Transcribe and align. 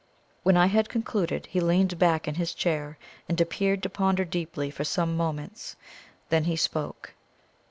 When 0.41 0.57
I 0.57 0.65
had 0.65 0.89
concluded, 0.89 1.45
he 1.45 1.59
leaned 1.59 1.99
back 1.99 2.27
in 2.27 2.33
his 2.33 2.55
chair 2.55 2.97
and 3.29 3.39
appeared 3.39 3.83
to 3.83 3.89
ponder 3.91 4.25
deeply 4.25 4.71
for 4.71 4.83
some 4.83 5.15
moments. 5.15 5.75
Then 6.29 6.45
he 6.45 6.55
spoke. 6.55 7.13